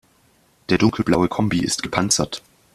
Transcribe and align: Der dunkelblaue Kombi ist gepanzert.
Der 0.69 0.79
dunkelblaue 0.79 1.27
Kombi 1.27 1.59
ist 1.59 1.83
gepanzert. 1.83 2.41